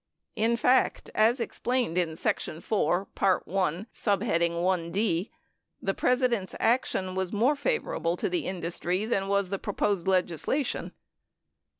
(In 0.35 0.57
fact, 0.57 1.11
as 1.13 1.39
explained 1.39 1.95
in 1.95 2.15
section 2.15 2.57
IV.I.ld, 2.57 3.05
the 3.13 5.27
President's 5.95 6.55
action 6.59 7.13
was 7.13 7.31
more 7.31 7.55
favorable 7.55 8.17
to 8.17 8.27
the 8.27 8.47
industry 8.47 9.05
than 9.05 9.27
was 9.27 9.51
the 9.51 9.59
proposed 9.59 10.07
legislation.) 10.07 10.93